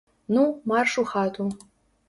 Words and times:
Ну, 0.35 0.43
марш 0.69 0.93
у 1.01 1.05
хату. 1.11 1.45